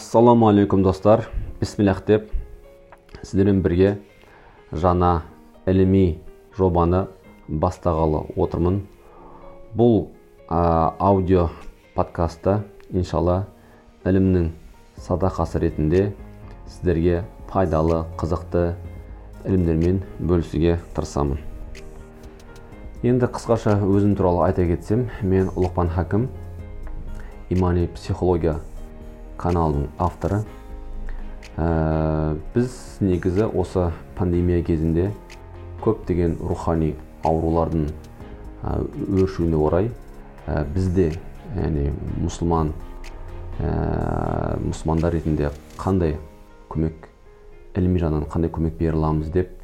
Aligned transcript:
ассалаумағалейкум 0.00 0.82
достар. 0.82 1.26
Бисмиллах 1.60 1.98
деп 2.08 2.30
сіздермен 3.20 3.58
бірге 3.60 3.98
жаңа 4.72 5.26
іліми 5.68 6.22
жобаны 6.56 7.02
бастағалы 7.48 8.22
отырмын. 8.40 8.78
Бұл 9.76 10.08
ә, 10.48 10.96
аудио 10.96 11.50
подкастта 11.92 12.62
иншалла 12.88 13.42
ілімнің 14.08 14.48
садақасы 14.96 15.60
ретінде 15.66 16.14
сіздерге 16.64 17.26
пайдалы 17.52 18.06
қызықты 18.16 18.70
ілімдермен 19.44 20.00
бөлісуге 20.16 20.78
тырысамын. 20.96 21.44
Енді 23.04 23.28
қысқаша 23.28 23.76
өзім 23.84 24.16
туралы 24.16 24.46
айта 24.48 24.64
кетсем 24.64 25.10
мен 25.20 25.52
ұлықпан 25.52 25.92
хакім 25.92 26.30
имани 27.50 27.86
психология 27.92 28.62
каналының 29.40 29.88
авторы. 29.98 30.42
Ә, 31.56 32.36
біз 32.54 32.76
негізі 33.00 33.48
осы 33.48 33.90
пандемия 34.18 34.62
кезінде 34.64 35.10
көптеген 35.84 36.36
рухани 36.44 36.94
аурулардың 37.24 37.88
өршуіне 38.62 39.56
орай 39.56 39.90
ә, 40.46 40.64
бізде 40.74 41.10
яғни 41.56 41.88
мұсылман 42.20 42.74
ә, 43.60 44.58
мұсылмандар 44.62 45.16
ретінде 45.16 45.50
қандай 45.80 46.16
көмек 46.70 47.08
іліми 47.76 48.02
жағынан 48.02 48.28
қандай 48.30 48.52
көмек 48.52 48.78
бере 48.78 48.94
аламыз 48.96 49.32
деп 49.32 49.56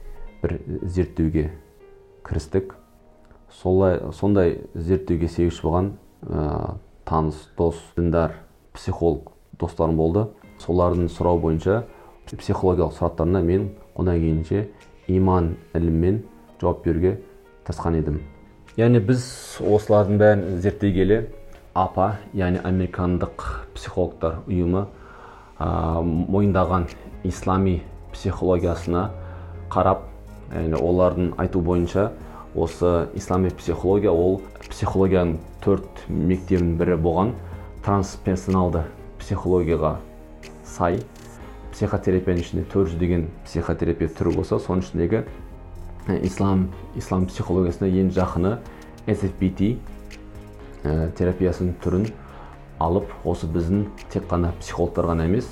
бір 0.43 0.59
зерттеуге 0.83 1.51
кірістік. 2.27 2.75
Солай 3.61 4.01
сондай 4.13 4.59
зерттеуге 4.75 5.29
себепші 5.29 5.69
болған 5.69 5.95
ә, 6.27 6.77
таныс 7.07 7.47
дос 7.57 7.79
діндар 7.97 8.41
психолог 8.75 9.36
достарым 9.61 9.97
болды. 9.97 10.27
Солардың 10.63 11.11
сұрау 11.13 11.41
бойынша 11.41 11.83
психологиялық 12.31 12.97
сұрақтарына 12.97 13.43
мен 13.45 13.69
одан 13.95 14.19
кейінше 14.21 14.69
иман 15.09 15.55
іліммен 15.75 16.23
жауап 16.61 16.83
беруге 16.85 17.19
тырысқан 17.67 17.99
едім. 18.01 18.21
Яғни 18.77 19.01
біз 19.01 19.25
осылардың 19.61 20.19
бәрін 20.21 20.61
зерттей 20.65 20.93
келе 20.97 21.21
апа 21.77 22.17
яғни 22.37 22.61
американдық 22.65 23.45
психологтар 23.77 24.41
ұйымы 24.49 24.87
ә, 25.59 26.03
мойындаған 26.03 26.89
ислами 27.25 27.83
психологиясына 28.13 29.11
қарап 29.73 30.07
яғни 30.55 30.81
олардың 30.81 31.33
айту 31.41 31.61
бойынша 31.61 32.11
осы 32.55 33.09
ислами 33.15 33.49
психология 33.49 34.11
ол 34.11 34.41
психологияның 34.69 35.37
төрт 35.65 36.07
мектебінің 36.09 36.77
бірі 36.81 36.97
болған 37.05 37.35
трансперсоналды 37.85 38.87
психологияға 39.27 39.97
сай 40.63 41.01
психотерапияның 41.75 42.45
ішінде 42.45 42.65
төрт 42.71 42.93
жүздеген 42.93 43.27
психотерапия 43.45 44.09
түрі 44.15 44.37
болса 44.39 44.61
соның 44.63 44.85
ішіндегі 44.87 45.25
ислам 46.23 46.69
ислам 46.97 47.27
психологиясына 47.27 47.91
ең 47.91 48.13
жақыны 48.15 48.53
SFBT 49.11 49.73
ә, 50.87 51.11
терапиясының 51.19 51.75
түрін 51.83 52.07
алып 52.83 53.11
осы 53.27 53.51
біздің 53.51 53.87
тек 54.13 54.29
қана 54.31 54.53
психологтар 54.61 55.11
ғана 55.11 55.27
емес 55.27 55.51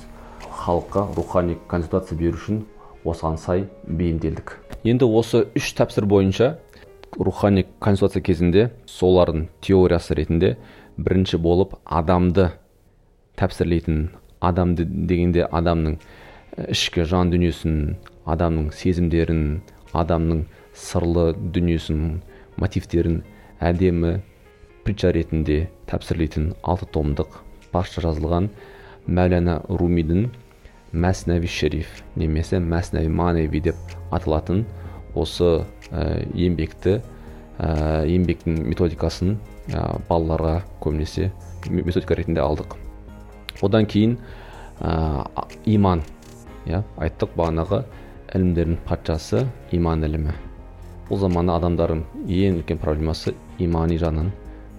халыққа 0.63 1.07
рухани 1.17 1.57
консультация 1.67 2.17
беру 2.17 2.39
үшін 2.39 2.63
осыған 3.05 3.37
сай 3.37 3.67
бейімделдік. 3.85 4.55
Енді 4.87 5.05
осы 5.05 5.45
үш 5.57 5.73
тәпсір 5.77 6.07
бойынша 6.09 6.55
рухани 7.19 7.65
консультация 7.79 8.23
кезінде 8.23 8.69
солардың 8.87 9.49
теориясы 9.61 10.15
ретінде 10.15 10.55
бірінші 10.97 11.37
болып 11.43 11.75
адамды 11.85 12.53
тәпсірлейтін 13.39 14.09
адам 14.45 14.75
дегенде 14.77 15.45
адамның 15.51 15.97
ішкі 16.71 17.05
жан 17.09 17.31
дүниесін 17.33 17.95
адамның 18.31 18.69
сезімдерін 18.75 19.43
адамның 19.95 20.45
сырлы 20.85 21.31
дүниесін 21.55 22.21
мотивтерін 22.61 23.21
әдемі 23.63 24.15
притча 24.85 25.11
ретінде 25.15 25.65
тәпсірлейтін 25.89 26.53
алты 26.63 26.87
томдық 26.95 27.41
парша 27.73 28.03
жазылған 28.05 28.49
мәулана 29.07 29.59
румидің 29.69 30.29
мәснәви 31.05 31.49
шериф 31.51 31.99
немесе 32.15 32.61
мәснәви 32.63 33.11
маневи 33.11 33.61
деп 33.67 33.97
аталатын 34.15 34.63
осы 35.15 35.65
ә, 35.91 36.23
еңбекті 36.35 36.99
ә, 37.59 38.05
еңбектің 38.07 38.63
методикасын 38.69 39.35
ә, 39.71 39.83
балаларға 40.09 40.61
көбінесе 40.83 41.31
методика 41.69 42.15
ретінде 42.19 42.43
алдық. 42.43 42.77
Одан 43.61 43.85
кейін 43.85 44.17
ә, 44.79 45.25
иман 45.65 46.03
иә 46.65 46.81
айттық 46.97 47.35
бағанағы 47.37 47.83
ілімдердің 48.35 48.79
патшасы 48.87 49.45
иман 49.71 50.03
ілімі. 50.03 50.33
Бұл 51.09 51.21
заманда 51.21 51.59
адамдардың 51.59 52.01
ең 52.25 52.61
үлкен 52.61 52.79
проблемасы 52.81 53.35
имани 53.61 53.99
жағынан 54.01 54.31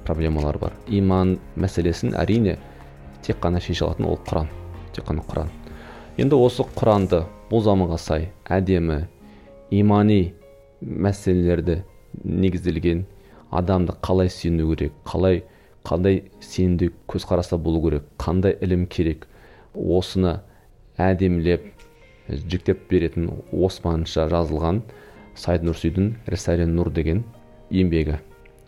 проблемалар 0.06 0.58
бар. 0.58 0.72
Иман 0.88 1.36
мәселесін 1.56 2.16
әрине 2.18 2.58
тек 3.22 3.38
қана 3.42 3.60
шеше 3.62 3.86
алатын 3.86 4.08
ол 4.10 4.18
құран 4.26 4.50
тек 4.92 5.06
қана 5.06 5.24
құран. 5.26 5.50
Енді 6.18 6.38
осы 6.40 6.66
құранды 6.76 7.24
бұл 7.50 7.62
заманға 7.62 7.98
сай 8.02 8.30
әдемі 8.50 9.04
имани 9.70 10.34
мәселелерді 10.80 11.82
негізделген 12.24 13.04
адамды 13.50 13.94
қалай 14.02 14.30
сүйіну 14.32 14.68
керек 14.74 14.94
қалай 15.06 15.44
қандай 15.86 16.24
сенімді 16.42 16.90
көзқараста 17.10 17.58
болу 17.62 17.84
керек 17.84 18.06
қандай 18.18 18.56
ілім 18.64 18.86
керек 18.90 19.26
осыны 19.74 20.40
әдемілеп 20.98 21.66
жіктеп 22.28 22.86
беретін 22.90 23.30
османша 23.52 24.26
жазылған 24.30 24.82
сайд 25.38 25.66
нурсидің 25.66 26.14
рисале 26.26 26.66
нур 26.66 26.90
деген 26.90 27.22
еңбегі. 27.70 28.18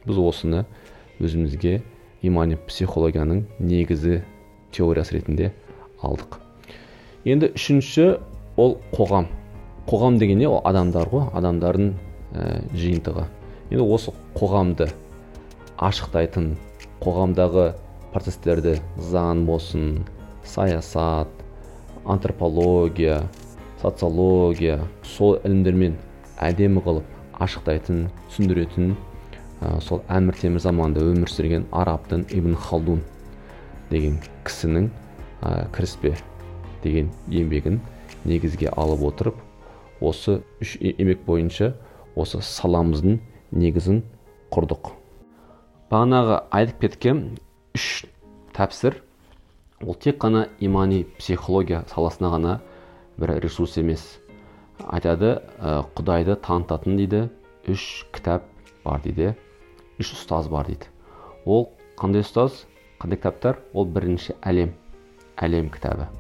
Біз 0.07 0.21
осыны 0.23 0.65
өзімізге 1.19 1.81
имани 2.23 2.59
психологияның 2.69 3.43
негізі 3.59 4.21
теориясы 4.75 5.19
ретінде 5.19 5.51
алдық. 6.03 6.39
Енді 7.27 7.51
үшінші 7.57 8.19
ол 8.57 8.79
қоғам. 8.93 9.27
Қоғам 9.89 10.19
деген 10.21 10.39
не? 10.39 10.47
Ол 10.47 10.61
адамдар 10.69 11.09
ғой 11.11 11.27
адамдардың 11.35 11.93
ә, 12.35 12.63
жиынтығы. 12.77 13.27
Енді 13.73 13.85
осы 13.85 14.15
қоғамды 14.37 14.91
ашықтайтын 15.79 16.53
қоғамдағы 17.03 17.73
процестерді 18.13 18.79
заң 19.11 19.45
болсын 19.49 20.05
саясат 20.45 21.29
антропология 22.05 23.21
социология 23.83 24.81
сол 25.05 25.37
ілімдермен 25.45 25.99
әдемі 26.43 26.83
қылып 26.83 27.43
ашықтайтын 27.45 28.09
түсіндіретін 28.31 28.95
ә, 29.63 29.79
сол 29.83 30.03
әмір 30.11 30.39
темір 30.41 30.65
заманында 30.65 31.05
өмір 31.13 31.31
сүрген 31.31 31.69
арабтың 31.71 32.27
ибн 32.35 32.57
халдун 32.59 33.05
деген 33.91 34.19
кісінің 34.47 34.91
ә, 35.43 35.69
кіріспе 35.75 36.17
деген 36.83 37.13
еңбегін 37.31 37.81
негізге 38.27 38.73
алып 38.75 39.05
отырып 39.13 39.43
осы 40.01 40.41
үш 40.63 40.77
еңбек 40.83 41.25
бойынша 41.27 41.73
осы 42.19 42.43
саламыздың 42.43 43.19
негізін 43.53 44.03
құрдық. 44.55 44.98
Бағанағы 45.89 46.43
айтып 46.53 46.81
кеткен 46.85 47.21
үш 47.77 48.05
тәпсір. 48.57 48.99
Ол 49.81 49.95
тек 49.95 50.19
қана 50.21 50.49
имани 50.61 51.05
психология 51.19 51.85
саласына 51.89 52.31
ғана 52.35 52.55
бір 53.19 53.39
ресурс 53.43 53.79
емес. 53.81 54.19
Айтады 54.85 55.39
ә, 55.59 55.85
құдайды 55.97 56.37
танытатын 56.45 56.99
дейді. 56.99 57.29
Үш 57.69 58.05
кітап 58.13 58.45
бар 58.85 59.01
дейді. 59.05 59.35
Үш 59.99 60.13
ұстаз 60.17 60.51
бар 60.53 60.69
дейді. 60.69 60.91
Ол 61.47 61.71
қандай 61.97 62.27
ұстаз? 62.27 62.67
Қандай 63.01 63.21
кітаптар? 63.21 63.63
Ол 63.73 63.87
бірінші 63.87 64.37
әлем 64.43 64.75
әлем 65.39 65.71
кітабы. 65.73 66.11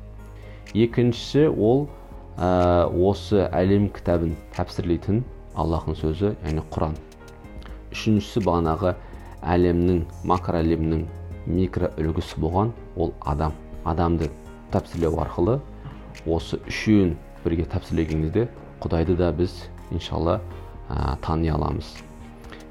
Екіншісі 0.74 1.48
ол 1.52 1.88
ә, 2.38 2.86
осы 2.86 3.44
әлем 3.52 3.90
кітабын 3.92 4.36
тәпсірлейтін 4.56 5.24
аллахтың 5.58 5.98
сөзі 5.98 6.32
яғни 6.44 6.64
құран 6.70 6.96
үшіншісі 7.92 8.42
бағанағы 8.44 8.94
әлемнің 9.42 10.04
макро 10.24 10.60
әлемнің 10.62 11.04
микро 11.46 11.90
үлгісі 11.98 12.40
болған 12.42 12.72
ол 12.96 13.14
адам. 13.20 13.52
Адамды 13.84 14.28
тәпсірлеу 14.72 15.18
арқылы 15.22 15.58
осы 16.26 16.58
үшеуін 16.68 17.14
бірге 17.44 17.64
тәпсірлеген 17.70 18.26
құдайды 18.82 19.16
да 19.16 19.32
біз 19.32 19.54
иншалла 19.90 20.40
ә, 20.88 21.16
тани 21.22 21.48
аламыз. 21.50 21.86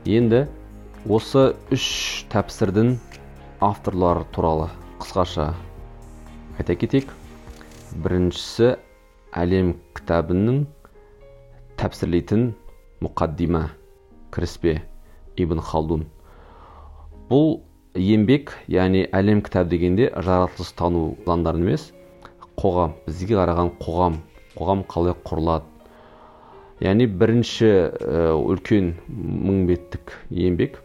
Енді 0.05 0.45
осы 1.07 1.53
үш 1.71 2.25
тәпсірдің 2.31 2.95
авторлары 3.59 4.25
туралы 4.31 4.69
қысқаша 5.01 5.53
айта 6.59 6.75
кетейік. 6.75 7.11
Біріншісі 8.03 8.75
әлем 9.35 9.73
кітабының 9.97 10.65
тәпсірлейтін 11.79 12.51
мұқаддима 13.03 13.67
кіріспе 14.33 14.81
ибн 15.37 15.61
халдун. 15.61 16.07
Бұл 17.27 17.57
еңбек 17.97 18.53
яғни 18.71 19.05
әлем 19.15 19.41
кітабы 19.43 19.73
дегенде 19.73 20.11
жаратылыс 20.15 20.69
тану 20.79 21.17
заңдарын 21.25 21.65
емес 21.65 21.89
қоғам 22.59 22.93
бізге 23.07 23.35
қараған 23.35 23.71
қоғам 23.81 24.19
қоғам 24.57 24.83
қалай 24.89 25.15
құрылады. 25.27 25.65
Яғни 26.81 27.07
бірінші 27.09 27.69
үлкен 28.37 28.93
мың 29.17 29.65
беттік 29.67 30.13
еңбек 30.31 30.79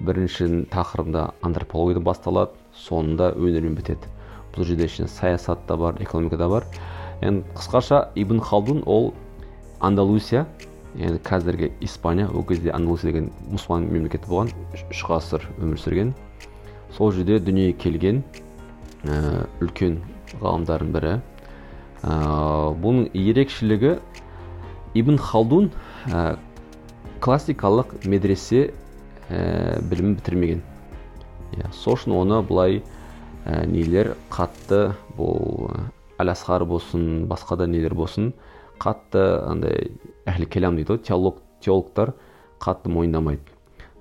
бірінші 0.00 0.66
тақырыбында 0.72 1.30
антропологияда 1.46 2.04
басталады 2.04 2.56
соңында 2.86 3.30
өнермен 3.36 3.76
бітеді. 3.78 4.10
Бұл 4.56 4.64
жерде 4.64 4.88
ішінде 4.88 5.08
саясат 5.12 5.66
та 5.68 5.76
бар 5.76 6.00
экономика 6.00 6.36
да 6.40 6.48
бар. 6.48 6.66
Енді 7.22 7.44
қысқаша 7.54 8.08
ибн 8.16 8.40
халдун 8.40 8.82
ол 8.86 9.12
андалусия 9.80 10.46
енді 10.96 11.20
қазіргі 11.24 11.70
испания 11.84 12.28
ол 12.32 12.44
кезде 12.46 12.72
андалусия 12.72 13.12
деген 13.12 13.30
мұсылман 13.52 13.86
мемлекеті 13.90 14.28
болған 14.30 14.52
үш 14.90 15.02
ғасыр 15.04 15.44
өмір 15.60 15.80
сүрген. 15.80 16.12
Сол 16.96 17.12
жерде 17.12 17.38
дүниеге 17.42 17.76
келген 17.82 18.22
ә, 19.04 19.44
үлкен 19.60 19.98
ғалымдардың 20.40 20.92
бірі. 20.94 21.12
Ә, 22.00 22.14
бұның 22.80 23.10
ерекшелігі 23.12 23.96
ибн 24.96 25.20
халдун 25.20 25.70
ә, 26.08 26.38
классикалық 27.20 27.92
медресе 28.08 28.70
ә, 29.28 29.80
білімін 29.84 30.16
бітірмеген. 30.16 30.64
Иә 31.56 31.72
сол 31.76 31.98
үшін 31.98 32.16
оны 32.16 32.40
былай 32.46 32.80
ә, 33.44 33.66
нелер 33.68 34.14
қатты 34.32 34.94
бұл 35.18 35.70
әл 36.16 36.32
асқар 36.32 36.64
болсын 36.64 37.26
басқа 37.28 37.60
да 37.60 37.66
нелер 37.68 37.94
болсын 37.94 38.32
қатты 38.82 39.24
андай 39.46 39.92
әхлі 40.26 40.48
келам 40.50 40.76
дейді 40.76 40.96
ғой 40.96 41.02
теолог 41.06 41.42
теологтар 41.64 42.14
қатты 42.62 42.92
мойындамайды. 42.92 43.42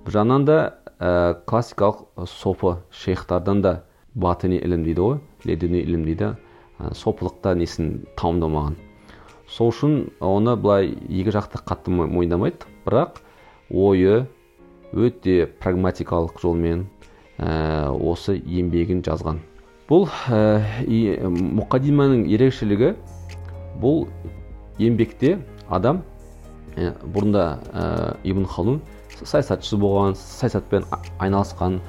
Бір 0.06 0.20
жағынан 0.20 0.46
да 0.48 0.58
ә, 1.00 1.36
классикалық 1.46 2.28
сопы 2.30 2.78
шейхтардан 2.92 3.62
да 3.62 3.76
батыни 4.16 4.60
ілім 4.62 4.84
дейді 4.88 5.02
ғой 5.02 5.22
ледуни 5.46 5.84
ілім 5.84 6.06
дейді 6.06 6.34
ә, 6.80 6.94
сопылықта 6.94 7.56
несін 7.56 8.06
тамамдамаған 8.16 8.76
сол 9.48 9.70
үшін 9.70 9.98
оны 10.24 10.56
былай 10.58 10.90
екі 11.10 11.34
жақты 11.36 11.62
қатты 11.68 11.94
мойындамайды 11.94 12.66
бірақ 12.86 13.20
ойы 13.70 14.26
өте 14.94 15.46
прагматикалық 15.62 16.40
жолмен 16.42 16.86
ә, 17.38 17.92
осы 17.94 18.38
еңбегін 18.40 19.04
жазған. 19.06 19.42
Бұл 19.90 20.08
ә, 20.34 20.66
мұқадиманың 21.30 22.26
ерекшелігі 22.34 22.96
бұл 23.82 24.08
еңбекте 24.80 25.38
адам 25.70 26.02
ә, 26.76 26.92
бұрында 27.04 27.46
ә, 27.72 27.86
ибн 28.24 28.46
халун 28.46 28.82
саясатшы 29.24 29.78
болған 29.80 30.16
саясатпен 30.20 30.86
айналысқан. 31.20 31.80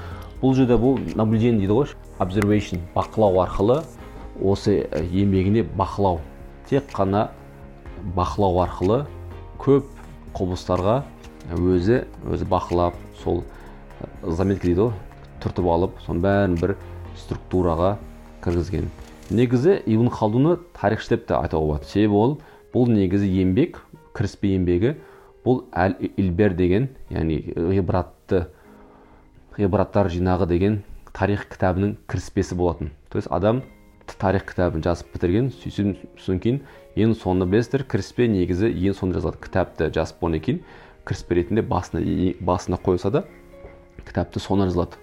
Бұл 0.42 0.54
жерде 0.54 0.76
бұл 0.78 1.00
наблюдение 1.16 1.64
дейді 1.64 1.72
ғой 1.72 1.94
observation 2.20 2.80
бақылау 2.94 3.40
арқылы 3.42 3.80
осы 4.40 4.82
еңбегіне 5.10 5.64
бақылау. 5.76 6.20
Тек 6.68 6.90
қана 6.92 7.30
бақылау 8.16 8.60
арқылы 8.64 9.02
көп 9.62 9.88
құбылыстарға 10.36 11.00
өзі 11.56 12.04
өзі 12.28 12.48
бақылап 12.50 12.96
сол 13.22 13.42
заметка 14.22 14.68
дейді 14.68 14.86
ғой 14.86 14.92
түртіп 15.42 15.70
алып 15.72 15.98
соның 16.06 16.22
бәрін 16.24 16.58
бір 16.60 16.76
структураға 17.16 17.96
кіргізген. 18.44 18.90
Негізі 19.30 19.80
ибн 19.86 20.10
халдуны 20.12 20.58
тарихшы 20.76 21.16
деп 21.16 21.26
те 21.28 21.34
айтуға 21.34 21.64
болады. 21.64 21.88
Себебі 21.90 22.14
ол 22.14 22.38
бұл 22.76 22.90
негізі 22.92 23.28
еңбек 23.40 23.80
кіріспе 24.16 24.52
еңбегі. 24.56 24.96
Бұл 25.46 25.62
әл 25.72 25.94
илбер 26.18 26.52
деген 26.58 26.90
яғни 27.08 27.38
ғибратты 27.56 28.48
ғибраттар 29.56 30.10
жинағы 30.12 30.48
деген 30.50 30.82
тарих 31.16 31.46
кітабының 31.48 31.96
кіріспесі 32.10 32.58
болатын. 32.58 32.90
То 33.08 33.16
есть 33.16 33.30
адам 33.30 33.62
тарих 34.18 34.44
кітабын 34.50 34.82
жазып 34.84 35.14
бітірген 35.14 35.48
содан 35.54 36.40
кейін 36.42 36.60
ең 36.96 37.14
соңында 37.16 37.46
білесіздер 37.48 37.86
кіріспе 37.88 38.28
негізі 38.28 38.68
ең 38.68 38.98
соңында 38.98 39.22
жазылады. 39.22 39.40
Кітапты 39.40 39.88
жазып 39.94 40.20
болғаннан 40.20 40.44
кейін 40.44 40.60
кіріспе 41.06 41.38
ретінде 41.40 41.62
басына 41.62 42.02
басына 42.40 42.80
қойса 42.82 43.10
да 43.14 43.24
кітапты 44.04 44.42
соңына 44.42 44.68
жазылады. 44.68 45.00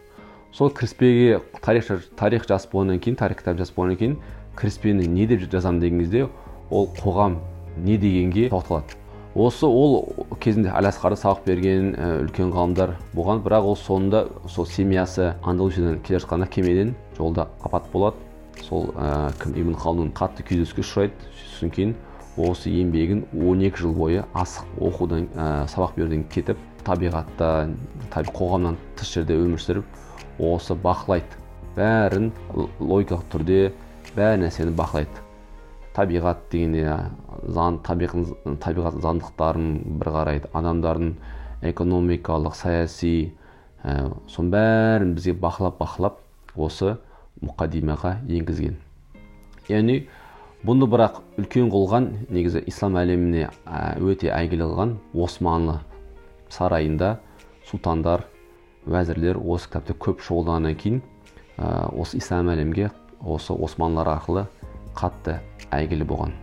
Сол 0.54 0.70
кіріспеге 0.70 1.42
тарих, 1.64 1.90
тарих 2.20 2.46
жазып 2.46 2.76
болғаннан 2.76 3.00
кейін 3.00 3.18
тарих 3.18 3.42
кітап 3.42 3.58
жазып 3.58 3.80
болғаннан 3.80 3.98
кейін 3.98 4.20
кіріспені 4.60 5.08
не 5.08 5.26
деп 5.26 5.48
жазамын 5.50 5.82
деген 5.82 6.04
кезде 6.04 6.28
ол 6.70 6.92
қоғам 7.00 7.40
не 7.78 7.98
дегенге 7.98 8.50
тоқталады. 8.50 9.00
Осы 9.34 9.66
ол 9.66 10.14
кезінде 10.40 10.70
әл 10.70 10.86
асқарды 10.86 11.18
сабақ 11.18 11.42
берген 11.48 11.96
үлкен 11.98 12.52
ғалымдар 12.54 12.92
болған. 13.16 13.42
Бірақ 13.42 13.66
ол 13.72 13.78
соңында 13.82 14.28
сол 14.46 14.68
семьясы 14.70 15.32
андалусиядан 15.42 16.04
келе 16.06 16.20
жатқанда 16.20 16.48
кемеден 16.54 16.94
жолда 17.18 17.48
апат 17.66 17.90
болады. 17.92 18.18
Сол 18.62 18.92
ә, 18.94 19.34
кім? 19.42 19.56
Ибн 19.58 19.74
халдун 19.74 20.12
қатты 20.14 20.46
күйзеліске 20.46 20.86
ұшырайды. 20.86 21.32
Содан 21.56 21.74
кейін 21.74 21.96
осы 22.38 22.70
еңбегін 22.70 23.26
12 23.34 23.82
жыл 23.82 23.98
бойы 23.98 24.22
асық 24.38 24.70
оқудан 24.78 25.26
ә, 25.34 25.66
сабақ 25.66 25.98
беруден 25.98 26.28
кетіп 26.30 26.62
табиғатта 26.86 27.72
таби 28.14 28.38
қоғамнан 28.38 28.78
тыс 29.00 29.16
жерде 29.18 29.40
өмір 29.42 29.66
сүріп 29.66 30.42
осы 30.46 30.78
бақылайды. 30.78 31.42
Бәрін 31.74 32.30
логикалық 32.54 33.26
түрде 33.34 33.60
бәр 34.14 34.38
нәрсені 34.46 34.78
бақылайды. 34.78 35.23
Табиғат 35.94 36.48
дегенде 36.52 36.88
заң 37.54 37.80
табиғат, 37.86 38.98
заңдылықтарын 39.04 39.70
бір 40.00 40.12
қарайды. 40.16 40.50
Адамдардың 40.56 41.14
экономикалық 41.70 42.58
саяси 42.58 43.34
ә, 43.84 44.10
соның 44.32 44.52
бәрін 44.54 45.14
бізге 45.18 45.36
бақылап 45.40 45.80
бақылап 45.80 46.20
осы 46.56 46.98
мұқадимаға 47.44 48.18
енгізген. 48.28 48.76
Яғни 49.70 50.04
бұны 50.66 50.88
бірақ 50.92 51.22
үлкен 51.40 51.70
қылған 51.72 52.10
негізі 52.32 52.64
ислам 52.68 52.98
әлеміне 53.00 53.50
өте 54.04 54.32
әйгілі 54.34 54.68
қылған 54.70 54.98
османлы 55.14 55.80
сарайында 56.54 57.18
сұлтандар 57.70 58.26
уәзірлер 58.88 59.40
осы 59.40 59.70
кітапты 59.70 59.96
көп 59.96 60.24
шұғылданғаннан 60.24 60.78
кейін 60.80 61.02
ә, 61.58 61.88
осы 61.96 62.20
ислам 62.20 62.52
әлемге 62.52 62.92
осы 63.24 63.56
османлылар 63.56 64.18
арқылы 64.18 64.46
қатты 64.98 65.40
әйгілі 65.74 66.08
болған. 66.10 66.36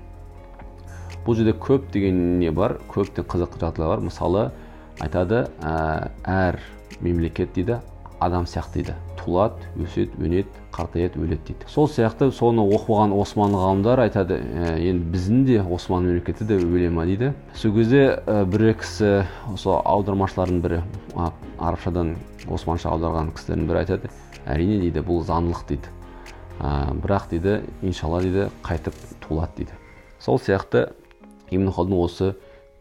Бұл 1.27 1.37
жерде 1.37 1.53
көп 1.53 1.91
деген 1.93 2.39
не 2.41 2.51
бар 2.51 2.79
көптен 2.91 3.27
қызық 3.29 3.59
жағдайлар 3.61 3.99
бар. 3.99 4.05
Мысалы 4.07 4.51
айтады 5.01 5.47
ә, 5.61 6.11
әр 6.25 6.61
мемлекет 7.01 7.53
дейді 7.55 7.81
адам 8.21 8.47
сияқты 8.49 8.81
дейді. 8.81 8.95
Тулады 9.21 9.69
өседі 9.77 10.17
өнеді 10.17 10.49
қартаяды 10.73 11.21
өледі 11.21 11.51
дейді 11.51 11.69
сол 11.69 11.89
сияқты 11.93 12.31
соны 12.33 12.65
оқыған 12.65 13.13
осман 13.21 13.53
ғалымдар 13.53 14.01
айтады 14.07 14.39
ә, 14.41 14.79
енді 14.81 15.11
біздің 15.13 15.45
де 15.45 15.59
осман 15.61 16.07
мемлекеті 16.09 16.47
де 16.49 16.57
өле 16.57 16.89
ма 16.91 17.05
дейді 17.05 17.35
сол 17.55 17.75
кезде 17.77 18.23
ә, 18.25 18.45
бір 18.49 18.73
кісі 18.81 19.27
осы 19.53 19.77
аудармашылардың 19.77 20.65
бірі 20.65 20.83
арабшадан 21.59 22.15
османша 22.49 22.95
аударған 22.95 23.35
кісілердің 23.37 23.69
бірі 23.69 23.83
айтады 23.85 24.13
әрине 24.47 24.81
дейді 24.87 25.05
бұл 25.05 25.21
заңдылық 25.29 25.67
дейді. 25.69 25.93
Ә, 26.61 26.93
бірақ 27.01 27.31
дейді 27.33 27.61
иншалла 27.83 28.21
дейді 28.23 28.51
қайтып 28.63 28.95
туылады 29.25 29.65
дейді. 29.65 29.73
Сол 30.21 30.39
сияқты 30.39 30.93
ибн 31.51 31.73
осы 31.73 32.35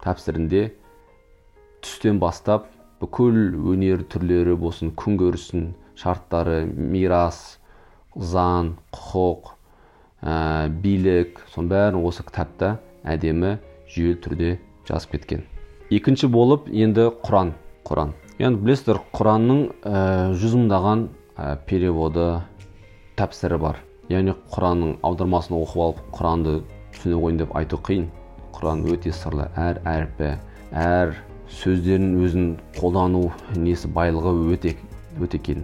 тәпсірінде 0.04 0.70
түстен 1.82 2.20
бастап 2.20 2.68
бүкіл 3.00 3.56
өнер 3.72 4.04
түрлері 4.12 4.58
болсын 4.60 4.92
күнкөрістің 5.00 5.72
шарттары 6.00 6.66
мирас 6.68 7.60
заң 8.16 8.76
құқық 8.92 9.54
ә, 10.24 10.68
билік 10.68 11.40
соның 11.54 11.72
бәрін 11.72 12.04
осы 12.04 12.26
кітапта 12.28 12.78
әдемі 13.04 13.58
жүйелі 13.90 14.20
түрде 14.24 14.52
жазып 14.90 15.16
кеткен. 15.16 15.46
Екінші 15.90 16.28
болып 16.28 16.68
енді 16.70 17.10
құран 17.24 17.54
құран. 17.88 18.14
Енді 18.40 18.62
білесіздер 18.64 19.00
құранның 19.16 19.64
жүз 20.40 20.56
мыңдаған 20.60 21.08
ә, 21.36 21.56
переводы 21.68 22.42
тәпсірі 23.20 23.60
бар. 23.60 23.80
Яғни 24.10 24.34
құранның 24.54 24.96
аудармасын 25.06 25.58
оқып 25.60 25.82
алып 25.86 26.00
құранды 26.16 26.60
түсіне 26.96 27.20
қойын 27.20 27.42
деп 27.44 27.56
айту 27.60 27.78
қиын. 27.84 28.08
Құран 28.56 28.86
өте 28.90 29.12
сырлы 29.14 29.50
әр 29.60 29.82
әрпі 29.88 30.32
әр 30.76 31.14
сөздерін 31.60 32.16
өзін 32.24 32.48
қолдану 32.78 33.28
несі 33.58 33.90
байлығы 33.92 34.34
өте 34.56 34.74
өте 35.20 35.40
кең 35.42 35.64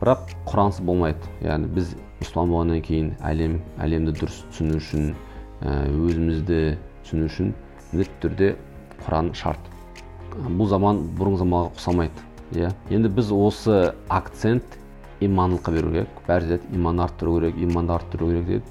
бірақ 0.00 0.32
құрансыз 0.48 0.84
болмайды. 0.84 1.30
Яғни 1.40 1.70
біз 1.72 1.94
мұсылман 2.20 2.52
болғаннан 2.52 2.82
кейін 2.84 3.12
әлем 3.24 3.58
әлемді 3.82 4.16
дұрыс 4.20 4.42
түсіну 4.52 4.80
үшін 4.80 5.06
өзімізді 5.64 6.60
түсіну 7.06 7.30
үшін 7.30 7.52
міндетті 7.92 8.20
түрде 8.24 8.50
құран 9.06 9.32
шарт. 9.36 9.70
Бұл 10.36 10.68
заман 10.68 11.00
бұрынғы 11.16 11.42
заманға 11.44 11.72
ұқсамайды. 11.72 12.26
Иә. 12.56 12.72
Енді 12.92 13.08
біз 13.16 13.32
осы 13.32 13.94
акцент 14.12 14.76
имандылыққа 15.20 15.72
беру 15.72 15.92
керек. 15.92 16.08
Бәрі 16.26 16.50
айтады 16.56 16.76
иманды 16.76 17.02
арттыру 17.02 17.38
керек 17.38 17.56
иманды 17.56 17.92
арттыру 17.92 18.28
керек 18.30 18.46
деді 18.46 18.62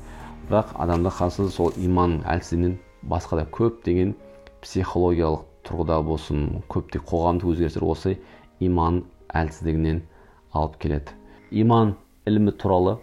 бірақ 0.49 0.75
адамда 0.77 1.09
қазір 1.09 1.49
сол 1.49 1.73
иман 1.77 2.19
әлсіздігінен 2.29 2.77
басқа 3.09 3.41
да 3.41 3.45
көптеген 3.49 4.13
психологиялық 4.61 5.45
тұрғыда 5.65 5.97
болсын 6.05 6.43
көптеген 6.69 7.07
қоғамдық 7.09 7.53
өзгерістер 7.53 7.85
осы 7.85 8.17
иман 8.59 9.03
әлсіздігінен 9.33 10.03
алып 10.53 10.77
келеді. 10.81 11.17
Иман 11.51 11.95
ілімі 12.25 12.53
туралы 12.61 12.97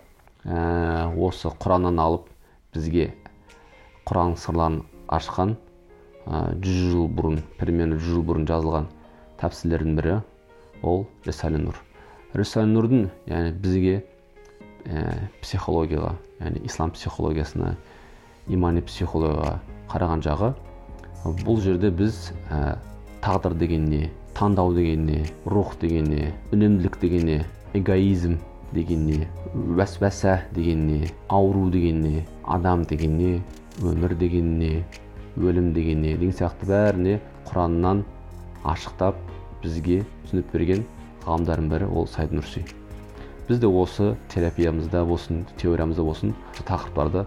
ә, 0.44 1.10
осы 1.18 1.50
құраннан 1.50 1.98
алып 1.98 2.30
бізге 2.74 3.12
құран 4.06 4.36
сырларын 4.38 4.82
ашқан 5.08 5.56
жүз 6.26 6.82
жыл 6.92 7.08
бұрын 7.10 7.40
примерно 7.58 7.98
жүз 7.98 8.16
жыл 8.16 8.26
бұрын 8.26 8.46
жазылған 8.50 8.90
тәпсірлердің 9.42 9.96
бірі 9.98 10.20
ол 10.82 11.06
рисали 11.26 11.58
рисали 12.34 12.70
нұрдың 12.72 13.08
яғни 13.28 13.52
бізге 13.62 13.96
ә, 14.86 15.28
психологияға 15.42 16.14
яғни 16.40 16.62
ислам 16.66 16.92
психологиясына 16.96 17.74
имани 18.48 18.82
психологияға 18.86 19.58
қараған 19.92 20.24
жағы 20.24 20.52
бұл 21.44 21.60
жерде 21.62 21.90
біз 21.92 22.32
ә, 22.50 22.78
тағдыр 23.22 23.54
деген 23.60 23.84
не 23.90 24.08
таңдау 24.34 24.72
деген 24.74 25.04
не 25.06 25.26
рух 25.44 25.76
деген 25.80 26.08
не 26.08 26.32
үнемділік 26.52 26.98
деген 27.00 27.26
не 27.26 27.38
эгоизм 27.74 28.38
деген 28.72 29.06
не 29.06 29.28
уәсуәса 29.54 30.40
деген 30.52 30.86
не 30.86 31.10
ауру 31.28 31.68
деген 31.70 32.00
не 32.00 32.24
адам 32.44 32.84
деген 32.84 33.18
не 33.18 33.34
өмір 33.80 34.16
деген 34.16 34.58
не 34.58 34.84
өлім 35.36 35.72
деген 35.76 36.02
не 36.02 36.16
деген 36.16 36.32
сияқты 36.32 36.68
бәріне 36.68 37.20
құраннан 37.50 38.02
ашықтап 38.64 39.20
бізге 39.62 40.02
түсініп 40.24 40.52
берген 40.52 40.84
ғалымдардың 41.26 41.70
бірі 41.72 41.88
ол 41.90 42.06
сайд 42.10 42.34
нұрси. 42.34 42.64
Біз 43.48 43.58
де 43.62 43.66
осы 43.66 44.12
терапиямызда 44.32 45.04
болсын 45.06 45.44
теориямызда 45.60 46.04
болсын 46.06 46.34
тақырыптарды 46.62 47.26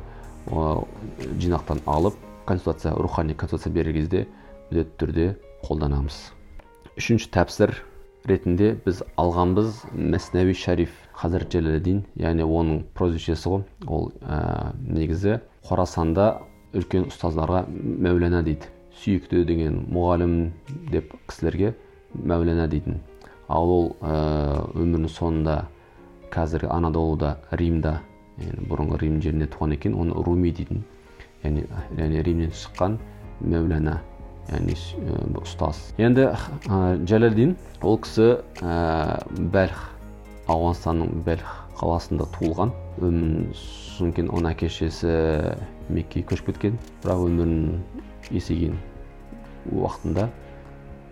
жинақтан 1.41 1.81
алып 1.85 2.15
консультация 2.45 2.93
рухани 2.93 3.33
консультация 3.33 3.73
берер 3.73 3.93
кезде 3.93 4.27
міндетті 4.69 4.97
түрде 5.01 5.27
қолданамыз. 5.65 6.15
Үшінші 6.97 7.29
тәпсір 7.33 7.75
ретінде 8.25 8.73
біз 8.85 9.03
алғанбыз 9.21 9.83
мәснәуи 9.93 10.55
шариф 10.57 10.93
хазірет 11.15 11.53
жәлеледдин 11.53 12.03
яғни 12.19 12.45
оның 12.45 12.83
прозвищесі 12.97 13.51
ғой. 13.51 13.65
Ол 13.87 14.11
ә, 14.21 14.73
негізі 14.81 15.39
қорасанда 15.67 16.41
үлкен 16.75 17.09
ұстаздарға 17.11 17.65
мәулана 17.69 18.41
дейді. 18.45 18.71
Сүйікті 19.01 19.43
деген 19.45 19.81
мұғалім 19.91 20.35
деп 20.91 21.13
кісілерге 21.27 21.73
мәулана 22.15 22.69
дейтін. 22.71 23.01
Ал 23.47 23.71
ол 23.71 23.87
ә, 24.01 24.15
өмірінің 24.73 25.11
соңында 25.11 25.57
қазіргі 26.33 26.71
анадолуда 26.73 27.35
римда 27.51 27.99
яғни 28.41 28.67
бұрынғы 28.69 28.99
рим 29.03 29.21
жерінде 29.23 29.47
туған 29.51 29.75
екен 29.77 29.95
оны 29.95 30.17
руми 30.25 30.51
дейтін 30.51 30.83
яғни 31.43 31.65
яғни 31.99 32.23
римнен 32.25 32.53
шыққан 32.55 32.97
мәулана 33.41 33.99
яғни 34.49 34.75
ұстаз. 35.41 35.81
Енді 35.97 36.29
ә, 36.69 36.95
ол 37.81 37.99
кісі 38.01 38.31
ә, 38.61 39.21
бәлх 39.53 39.85
ауғанстанның 40.51 41.21
бәлх 41.25 41.53
қаласында 41.79 42.27
туылған. 42.37 42.73
Өмірін 43.01 43.53
содан 43.57 44.13
кейін 44.15 44.31
оның 44.31 44.51
әке 44.53 44.69
шешесі 44.69 45.15
меккеге 45.89 46.27
көшіп 46.31 46.51
кеткен. 46.51 46.77
Бірақ 47.03 47.25
өмірінің 47.27 48.35
есейген 48.35 48.77
уақытында 49.73 50.27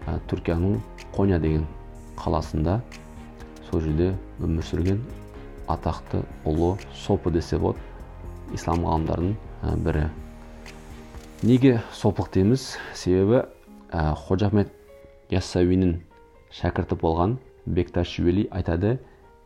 ә, 0.08 0.20
түркияның 0.30 0.78
коня 1.16 1.40
деген 1.42 1.66
қаласында 2.20 2.80
сол 3.70 3.82
жерде 3.82 4.14
өмір 4.44 4.66
сүрген 4.68 5.02
атақты 5.72 6.24
ұлы 6.50 6.76
сопы 7.06 7.32
десе 7.34 7.58
болады 7.58 7.80
ислам 8.54 8.84
ғалымдарының 8.86 9.36
бірі. 9.86 10.08
Неге 11.44 11.80
сопылық 11.92 12.34
дейміз? 12.36 12.78
Себебі 12.96 13.44
ә, 13.92 14.14
ходжа 14.16 14.48
ахмет 14.48 14.72
яссауидің 15.34 15.98
шәкірті 16.54 16.98
болған 17.02 17.38
бекташ 17.66 18.16
жуели 18.18 18.46
айтады 18.52 18.98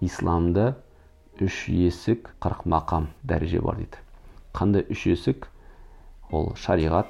исламда 0.01 0.73
үш 1.41 1.67
есік 1.69 2.33
қырық 2.41 2.65
мақам 2.65 3.11
дәреже 3.23 3.61
бар 3.61 3.79
дейді. 3.81 4.01
Қандай 4.53 4.85
үш 4.91 5.05
есік? 5.07 5.47
Ол 6.31 6.51
шариғат 6.57 7.09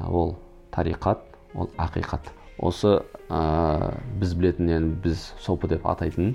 ол 0.00 0.36
тариқат 0.72 1.20
ол 1.54 1.70
ақиқат. 1.76 2.32
Осы 2.58 3.00
ә, 3.28 3.94
біз 4.20 4.34
білетін 4.38 4.70
яғни 4.70 4.94
біз 5.04 5.32
сопы 5.42 5.68
деп 5.70 5.86
атайтын 5.86 6.34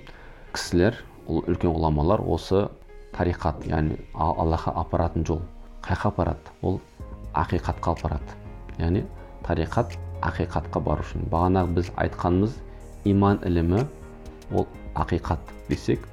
кісілер 0.55 0.97
ол 1.27 1.43
үлкен 1.45 1.73
ғұламалар 1.75 2.23
осы 2.25 2.67
тариқат 3.15 3.65
яғни 3.69 3.99
аллахқа 4.13 4.73
апаратын 4.81 5.25
жол. 5.25 5.41
Қайқа 5.85 6.11
апарады? 6.11 6.53
Ол 6.61 6.79
ақиқатқа 7.33 7.95
апарады. 7.95 8.37
Яғни 8.79 9.05
тариқат 9.45 9.95
ақиқатқа 10.25 10.81
бару 10.83 11.05
үшін. 11.05 11.25
Бағанағы 11.31 11.75
біз 11.77 11.91
айтқанымыз 11.95 12.57
иман 13.05 13.39
ілімі 13.45 13.85
ол 14.51 14.67
ақиқат 14.95 15.39
десек 15.69 16.05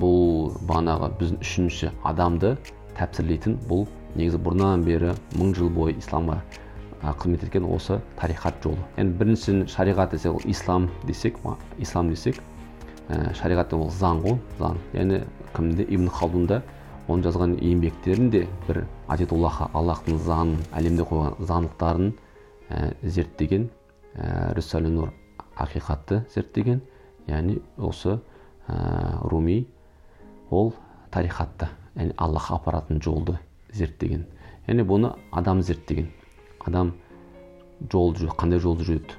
бұл 0.00 0.52
бағанағы 0.68 1.10
біздің 1.20 1.40
үшінші 1.44 1.90
адамды 2.08 2.54
тәпсірлейтін 2.96 3.58
бұл 3.68 3.86
негізі 4.16 4.40
бұрыннан 4.44 4.84
бері 4.86 5.14
мың 5.36 5.52
жыл 5.56 5.70
бойы 5.72 5.96
исламға 6.00 6.38
қызмет 7.02 7.44
еткен 7.44 7.64
осы 7.64 8.00
тарихат 8.16 8.62
жолы. 8.62 8.78
Енді 8.96 9.18
бірінші 9.18 9.54
шариғат 9.70 10.10
десек 10.12 10.34
ол 10.34 10.40
ислам 10.44 10.88
десек 11.06 11.38
ислам 11.78 12.10
десек 12.10 12.40
ә, 13.08 13.32
шариғат 13.34 13.72
ол 13.74 13.90
заң 13.90 14.22
ғой 14.24 14.38
заң. 14.58 14.78
Яғни 14.94 15.22
кімде? 15.54 15.86
Ибн 15.88 16.08
халдунда 16.08 16.62
оның 17.08 17.22
жазған 17.26 17.56
еңбектерінде 17.60 18.46
бір 18.66 18.86
адетуллаха 19.08 19.70
аллахтың 19.74 20.18
заңын 20.18 20.58
әлемде 20.72 21.06
қойған 21.06 21.36
заңдылықтарын 21.46 22.12
ә, 22.70 22.94
зерттеген 23.02 23.70
ә, 24.16 25.10
ақиқатты 25.56 26.24
зерттеген 26.34 26.82
яғни 27.28 27.60
осы 27.78 28.18
ә, 28.68 29.28
руми 29.30 29.66
ол 30.50 30.74
тарихатты 31.10 31.68
яғни 31.96 32.14
аллахқа 32.16 32.58
апаратын 32.60 33.00
жолды 33.02 33.38
зерттеген. 33.72 34.26
Яғни 34.66 34.84
бұны 34.86 35.12
адам 35.32 35.62
зерттеген. 35.62 36.10
Адам 36.66 36.92
жол 37.92 38.14
қандай 38.36 38.60
жолды 38.62 38.86
жүреді 38.86 39.18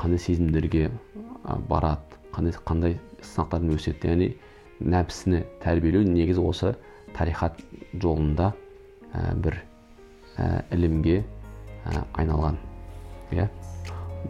қандай 0.00 0.20
сезімдерге 0.20 0.90
барады 1.68 2.18
қандай 2.34 2.56
қандай 2.66 2.98
сынақтардан 3.22 3.72
өседі. 3.74 4.10
Яғни 4.12 4.28
нәпсіні 4.80 5.42
тәрбиелеу 5.62 6.04
негізі 6.04 6.42
осы 6.44 6.74
тарихат 7.16 7.58
жолында 7.96 8.52
ә, 9.12 9.34
бір 9.40 9.56
ә, 10.36 10.64
ілімге 10.74 11.22
ә, 11.22 12.04
айналған. 12.20 12.58
Иә? 13.32 13.48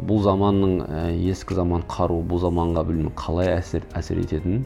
Бұл 0.07 0.23
заманның 0.23 0.79
ә, 0.87 1.03
ескі 1.33 1.59
заман 1.59 1.83
қару 1.91 2.21
бұл 2.23 2.45
заманға 2.45 2.87
білмеймін 2.87 3.17
қалай 3.19 3.57
әсер, 3.57 3.87
әсер 3.99 4.23
ететінін 4.23 4.65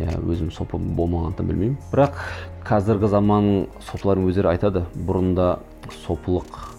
иә 0.00 0.16
өзім 0.24 0.52
сопы 0.54 0.78
болмағандықтан 0.78 1.50
білмеймін. 1.50 1.78
Бірақ 1.92 2.16
қазіргі 2.64 3.10
заман 3.12 3.50
сопылардың 3.90 4.30
өздері 4.30 4.54
айтады. 4.54 4.86
Бұрында 4.94 5.58
сопылық 6.06 6.69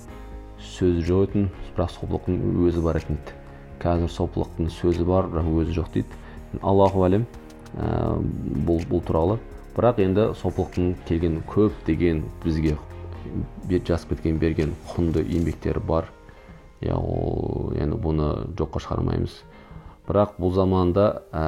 сөзі 0.81 1.05
жоқ 1.05 1.29
екен 1.29 1.47
бірақ 1.75 1.93
сопылықтың 1.93 2.41
өзі 2.65 2.81
бар 2.81 2.97
екен. 2.97 3.21
Дейді 3.21 3.37
қазір 3.81 4.11
сопылықтың 4.13 4.69
сөзі 4.73 5.05
бар 5.05 5.29
бірақ 5.29 5.49
өзі 5.61 5.75
жоқ 5.77 5.91
дейді. 5.93 6.19
Аллаху 6.61 7.05
әлем 7.05 7.25
ә, 7.77 8.17
бұл, 8.65 8.81
бұл 8.89 9.03
туралы. 9.05 9.37
Бірақ 9.75 10.01
енді 10.03 10.31
сопылықтың 10.41 10.95
келген 11.07 11.39
көптеген 11.49 12.23
бізге 12.43 12.75
жазып 13.69 14.15
кеткен 14.15 14.41
берген 14.41 14.73
құнды 14.91 15.23
еңбектері 15.23 15.81
бар. 15.85 16.09
Иә 16.81 16.97
ол 16.97 17.71
енді 17.77 17.97
бұны 18.01 18.31
жоққа 18.57 18.81
шығармаймыз. 18.87 19.37
Бірақ 20.09 20.35
бұл 20.41 20.53
заманда 20.57 21.23
ә, 21.31 21.45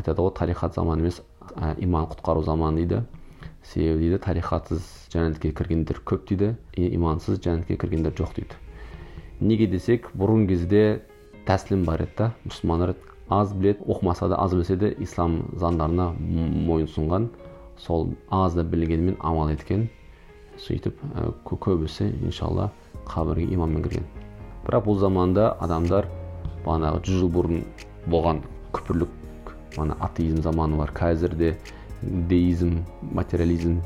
айтады 0.00 0.22
ғой 0.26 0.34
тарихат 0.36 0.74
заманы 0.74 1.06
емес 1.06 1.22
ә, 1.54 1.74
иман 1.78 2.10
құтқару 2.10 2.42
заманы 2.44 2.82
дейді. 2.82 3.04
Себебі 3.62 3.98
дейді 4.04 4.18
тарихатсыз 4.24 4.86
жәннатке 5.12 5.52
кіргендер 5.52 6.00
көп 6.06 6.26
дейді 6.28 6.54
имансыз 6.76 7.40
жәннатке 7.44 7.76
кіргендер 7.76 8.14
жоқ 8.16 8.34
дейді 8.36 8.58
неге 9.40 9.66
десек 9.66 10.10
бұрын 10.14 10.46
кезде 10.48 11.02
тәсілім 11.46 11.84
бар 11.88 12.02
еді 12.06 12.16
да 12.18 12.30
мұсылмандар 12.46 12.94
аз 13.28 13.52
біледі 13.52 13.84
оқымаса 13.86 14.28
да 14.28 14.36
аз 14.40 14.54
білсе 14.54 14.76
де 14.76 14.94
ислам 14.98 15.42
заңдарына 15.56 16.10
мойынсұнған 16.18 17.28
сол 17.76 18.14
аз 18.30 18.54
да 18.54 18.64
білгенімен 18.64 19.16
амал 19.20 19.52
еткен 19.52 19.88
сөйтіп 20.58 20.98
көбісі 21.44 22.08
иншалла 22.24 22.70
қабірге 23.06 23.52
иманмен 23.54 23.84
кірген 23.84 24.06
бірақ 24.66 24.86
бұл 24.88 24.98
заманда 25.00 25.52
адамдар 25.60 26.08
бағанағы 26.64 27.04
жүз 27.06 27.20
жыл 27.22 27.32
бұрын 27.36 27.62
болған 28.10 28.42
күпірлік 28.72 29.14
атеизм 30.00 30.42
заманы 30.42 30.76
бар 30.76 30.92
қазір 30.96 31.36
де 31.36 31.56
деизм 32.02 32.82
материализм 33.12 33.78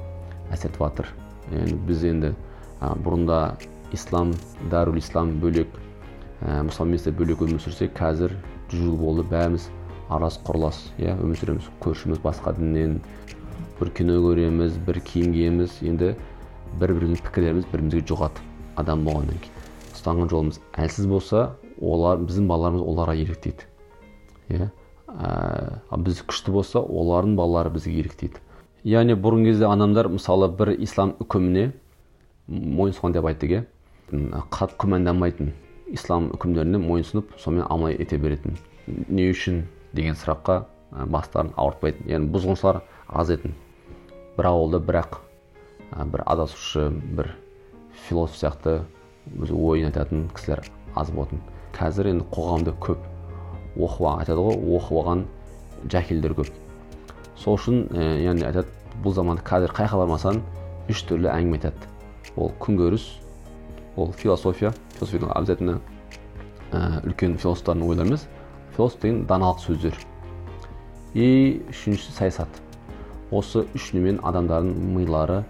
әсер 0.52 0.70
етіп 0.70 0.82
жатыр 0.84 1.12
yani 1.52 1.76
біз 1.88 2.04
енді 2.04 2.32
ә, 2.80 2.92
бұрында 3.04 3.56
ислам 3.92 4.34
дарул 4.70 4.98
ислам 5.00 5.38
бөлек 5.40 5.68
ә, 6.42 6.62
бөлек 6.62 7.44
өмір 7.46 7.62
сүрсек 7.62 7.94
қазір 7.96 8.34
жүз 8.70 8.84
жыл 8.84 8.96
болды 8.96 9.24
бәріміз 9.30 9.70
араз 10.12 10.38
құрлас 10.44 10.82
иә 10.98 11.16
өмір 11.22 11.40
сүреміз 11.40 11.70
көршіміз 11.80 12.20
басқа 12.24 12.54
діннен 12.58 13.00
бір 13.80 13.90
кино 13.96 14.18
көреміз 14.26 14.76
бір 14.86 15.00
киім 15.00 15.32
киеміз 15.32 15.78
енді 15.82 16.14
бір 16.80 16.94
біріміздің 16.98 17.26
пікірлеріміз 17.28 17.68
бірімізге 17.72 18.04
жұғады 18.12 18.44
адам 18.76 19.04
болғаннан 19.06 19.40
кейін 19.40 19.96
ұстанған 19.96 20.30
жолымыз 20.32 20.60
әлсіз 20.84 21.08
болса 21.08 21.42
олар 21.80 22.20
біздің 22.22 22.48
балаларымыз 22.50 22.84
оларға 22.92 23.16
еліктейді 23.24 23.68
иә 24.52 24.70
ә, 25.12 25.98
біз 25.98 26.22
күшті 26.26 26.54
болса 26.54 26.80
олардың 26.80 27.36
балалары 27.36 27.72
бізге 27.74 28.00
еліктейді 28.04 28.40
яғни 28.84 29.14
бұрынғы 29.14 29.52
кезде 29.52 29.68
адамдар 29.68 30.08
мысалы 30.10 30.48
бір 30.58 30.72
ислам 30.82 31.14
үкіміне 31.22 31.70
мойынсұнған 32.48 33.14
деп 33.14 33.28
айттық 33.30 33.52
иә? 33.54 33.60
Қатты 34.50 34.78
күмәнданбайтын 34.82 35.52
ислам 35.94 36.30
үкімдеріне 36.34 36.80
мойынсұнып 36.82 37.36
сонымен 37.38 37.68
амал 37.70 37.94
ете 37.94 38.18
беретін. 38.18 38.56
Не 38.86 39.28
үшін 39.30 39.62
деген 39.94 40.18
сұраққа 40.18 40.64
бастарын 41.12 41.52
ауыртпайтын. 41.56 42.10
Яғни 42.10 42.32
бұзғыншылар 42.34 42.82
аз 43.08 43.30
етін. 43.30 43.54
Бір 44.36 44.50
ауылда 44.50 44.82
бірақ 44.82 45.20
бір 46.10 46.26
адасушы 46.26 46.88
бір 46.90 47.34
философ 48.08 48.40
сияқты 48.40 48.80
өз 49.38 49.54
ойын 49.54 49.92
айтатын 49.92 50.26
кісілер 50.34 50.66
аз 50.96 51.14
болатын. 51.14 51.40
Қазір 51.78 52.10
енді 52.10 52.26
қоғамда 52.34 52.74
көп. 52.82 53.11
Оқып 53.76 54.08
айтады 54.10 54.44
ғой 54.44 54.58
оқып 54.76 54.98
алған 55.02 55.24
жахилдер 55.92 56.34
көп. 56.38 56.50
Сол 57.36 57.56
үшін 57.58 57.86
ә, 57.90 58.02
яғни 58.22 58.46
айтады 58.46 58.68
бұл 59.02 59.14
заманда 59.16 59.42
қазір 59.46 59.72
қай 59.72 59.88
жаққа 59.88 60.02
бармасаң 60.02 60.42
үш 60.92 61.02
түрлі 61.08 61.30
әңгіме 61.32 61.58
айтады 61.58 61.88
ол 62.36 62.52
күнкөріс 62.60 63.08
ол 63.96 64.12
философия 64.12 64.72
философия 64.96 65.32
обязательно 65.32 65.80
ә, 66.72 67.00
үлкен 67.06 67.36
философтардың 67.38 67.88
ойлары 67.88 68.12
емес 68.12 68.26
философ 68.76 69.00
деген 69.00 69.24
даналық 69.26 69.60
сөздер. 69.60 69.96
И 71.14 71.62
үшіншісі 71.68 72.14
саясат. 72.16 72.48
Осы 73.30 73.66
үш 73.76 73.90
немен 73.92 74.20
адамдардың 74.24 74.72
милары 74.96 75.42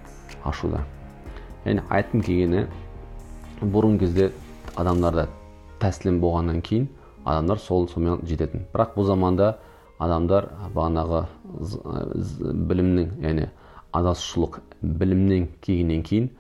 ашуда. 0.44 0.82
Яғни 1.64 1.84
айтқым 1.90 2.24
келгені 2.26 2.64
бұрынғы 3.62 4.06
кезде 4.06 4.30
адамдарда 4.76 5.28
тәсілім 5.82 6.18
болғаннан 6.22 6.62
кейін 6.66 6.88
адамдар 7.24 7.58
сол 7.58 7.88
сонымен 7.88 8.26
жететін. 8.26 8.66
Бірақ 8.72 8.96
бұл 8.96 9.06
заманда 9.08 9.56
адамдар 10.02 10.48
бағанағы 10.74 11.24
білімнің 12.68 13.18
яғни 13.22 13.48
адасушылық 13.92 14.60
білімнен 14.82 15.48
келгеннен 15.62 16.02
кейін 16.06 16.30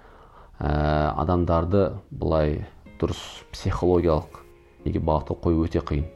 ә, 0.58 1.12
адамдарды 1.20 1.92
былай 2.10 2.62
дұрыс 3.00 3.20
психологиялық 3.52 4.40
неге 4.86 5.02
бағытқа 5.02 5.38
қою 5.44 5.66
өте 5.66 5.82
қиын. 5.84 6.06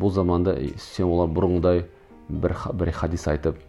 Бұл 0.00 0.14
заманда 0.14 0.56
сен 0.80 1.10
олар 1.10 1.28
бұрынғыдай 1.30 1.84
бір, 2.28 2.56
бір 2.74 2.92
хадис 2.96 3.26
айтып 3.28 3.60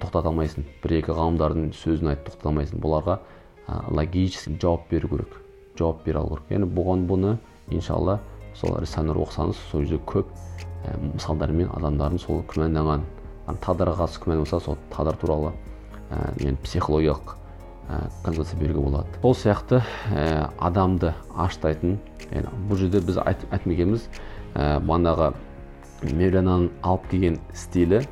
тоқтата 0.00 0.30
алмайсың 0.30 0.64
бір 0.84 1.00
екі 1.00 1.16
ғалымдардың 1.16 1.72
сөзін 1.76 2.12
айтып 2.14 2.30
тоқтата 2.30 2.52
алмайсың. 2.52 2.80
Бұларға 2.80 3.18
ә, 3.66 3.82
логически 3.90 4.56
жауап 4.62 4.88
беру 4.90 5.10
керек 5.12 5.36
жауап 5.76 6.04
бере 6.06 6.22
алу 6.22 6.38
керек. 6.38 6.54
Яғни 6.54 6.70
бұған 6.78 7.06
бұны 7.10 7.36
иншалла 7.74 8.20
сол 8.60 8.78
рисаланы 8.80 9.16
оқысаңыз 9.20 9.60
сол 9.70 9.84
жерде 9.84 10.02
көп 10.08 10.30
ә, 10.86 10.96
мысалдармен 11.14 11.70
адамдардың 11.76 12.22
сол 12.22 12.42
күмәнданған 12.50 13.04
тағдырға 13.62 13.96
қатысты 14.00 14.24
күмән 14.24 14.42
болса 14.44 14.60
сол 14.60 14.78
тағдыр 14.92 15.18
туралы 15.20 15.52
ә, 16.10 16.32
yani 16.40 16.56
психологиялық 16.62 17.36
ә, 17.88 18.56
беруге 18.58 18.80
болады. 18.80 19.06
Сол 19.22 19.34
сияқты 19.34 19.82
ә, 20.12 20.50
адамды 20.58 21.14
аштайтын 21.36 21.98
yani, 22.30 22.48
бұл 22.68 22.76
жерде 22.76 23.00
біз 23.00 23.18
айт, 23.18 23.46
айтмағанбыз 23.50 24.08
ә, 24.54 24.80
бағанағы 24.80 25.32
мевлянаның 26.02 26.70
алып 26.82 27.08
келген 27.10 27.38
стилі 27.54 28.02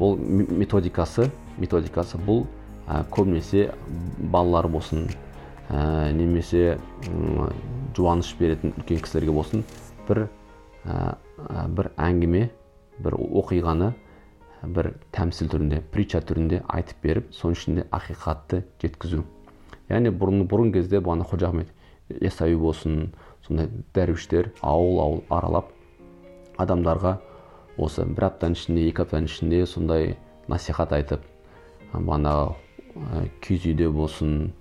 бұл 0.00 0.18
методикасы 0.18 1.30
методикасы 1.58 2.18
бұл 2.18 2.46
ә, 2.88 3.04
көбінесе 3.10 3.70
балалар 4.32 4.68
болсын 4.68 5.08
ә, 5.70 6.12
немесе 6.12 6.78
жуаныш 7.96 8.34
беретін 8.38 8.74
үлкен 8.78 9.02
кісілерге 9.04 9.34
болсын 9.34 9.64
бір 10.08 10.26
ә, 10.84 11.14
бір 11.76 11.90
әңгіме 11.96 12.48
бір 13.04 13.16
оқиғаны 13.20 13.92
бір 14.64 14.90
тәмсіл 15.14 15.50
түрінде 15.52 15.80
притча 15.92 16.20
түрінде 16.24 16.62
айтып 16.72 17.02
беріп 17.04 17.32
соның 17.36 17.58
ішінде 17.58 17.86
ақиқатты 17.92 18.62
жеткізу. 18.82 19.24
Яғни 19.90 20.12
бұрын 20.14 20.46
бұрын 20.48 20.72
кезде 20.72 21.00
бағана 21.04 21.26
ходжа 21.28 21.50
ахмет 21.50 21.68
ясауи 22.08 22.56
болсын 22.56 23.12
сондай 23.46 23.68
дәруіштер 23.94 24.52
ауыл 24.62 25.00
ауыл 25.04 25.22
аралап 25.28 25.70
адамдарға 26.60 27.18
осы 27.76 28.06
бір 28.08 28.30
аптаның 28.30 28.58
ішінде 28.58 28.88
екі 28.88 29.04
аптаның 29.04 29.28
ішінде 29.30 29.64
сондай 29.68 30.14
насихат 30.48 30.92
айтып 30.96 31.24
бағанағы 31.92 33.26
киіз 33.44 33.66
үйде 33.72 33.88
болсын 33.90 34.52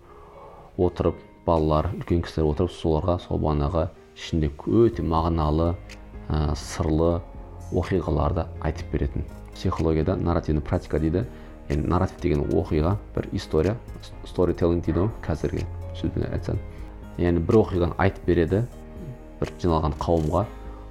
отырып 0.77 1.19
балалар 1.45 1.89
үлкен 1.97 2.23
кісілер 2.23 2.53
отырып 2.53 2.71
соларға 2.71 3.17
сол 3.23 3.41
бағанағы 3.43 3.87
ішінде 4.15 4.49
өте 4.67 5.03
мағыналы 5.03 5.73
ә, 6.29 6.55
сырлы 6.55 7.21
оқиғаларды 7.73 8.45
айтып 8.61 8.91
беретін. 8.93 9.25
Психологияда 9.53 10.15
нарративный 10.15 10.61
практика 10.61 10.99
дейді. 10.99 11.25
Яғни 11.69 11.87
нарратив 11.87 12.21
деген 12.21 12.43
оқиға 12.51 12.97
бір 13.15 13.29
история 13.31 13.75
сторителлинг 14.27 14.85
дейді 14.85 15.05
ғой 15.05 15.11
қазіргі 15.25 15.65
сөзбен 15.99 16.27
айтсам. 16.31 16.59
Яғни 17.17 17.43
бір 17.47 17.59
оқиғаны 17.61 17.97
айтып 17.97 18.27
береді 18.27 18.63
бір 19.39 19.53
жиналған 19.61 19.97
қауымға. 19.99 20.45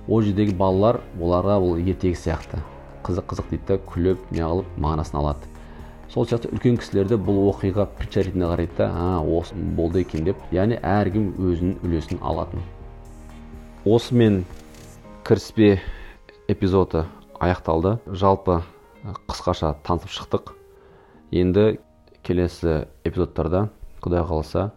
Ол 0.08 0.22
жердегі 0.22 0.56
балалар 0.58 1.00
оларға 1.20 1.58
ол 1.60 1.78
ертегі 1.78 2.16
сияқты. 2.18 2.62
Қызық 3.06 3.28
қызық 3.32 3.50
дейді 3.50 3.68
да 3.68 3.78
күліп 3.86 4.30
неғылып 4.34 4.78
мағынасын 4.78 5.18
алады. 5.20 5.51
Сол 6.12 6.26
сияқты 6.28 6.50
үлкен 6.52 6.74
кісілерді 6.76 7.16
бұл 7.24 7.38
оқиға 7.48 7.86
притча 7.96 8.20
ретінде 8.26 8.44
қарайды 8.50 8.74
да 8.76 8.88
а 8.92 9.04
осы 9.24 9.56
болды 9.56 10.02
екен 10.02 10.26
деп 10.26 10.42
яғни 10.52 10.76
әркім 10.76 11.30
өзінің 11.40 11.78
үлесін 11.86 12.20
алатын. 12.20 12.60
Осымен 13.88 14.42
кіріспе 15.24 15.78
эпизоды 16.52 17.06
аяқталды. 17.40 17.94
Жалпы 18.12 18.58
қысқаша 19.24 19.72
танысып 19.88 20.12
шықтық. 20.18 20.52
Енді 21.32 21.78
келесі 22.22 22.84
эпизодтарда 23.08 23.70
құдай 24.04 24.26
қаласа 24.28 24.68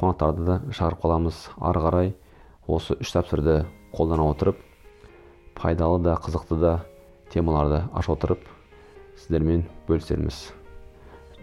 қонақтарды 0.00 0.48
да 0.48 0.58
шығарып 0.72 1.04
қаламыз. 1.04 1.44
Ары 1.60 1.84
қарай 1.84 2.14
осы 2.64 2.96
үш 2.96 3.12
тәпсірді 3.12 3.66
қолдана 3.92 4.32
отырып 4.32 4.64
пайдалы 5.60 6.00
да 6.08 6.16
қызықты 6.16 6.56
да 6.56 6.76
темаларды 7.28 7.84
аша 7.92 8.16
отырып 8.16 8.53
сіздермен 9.18 9.64
бөлісерміз 9.88 10.40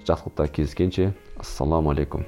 жақсылықта 0.08 0.48
кездескенше 0.56 1.12
ассалаумағалейкум 1.42 2.26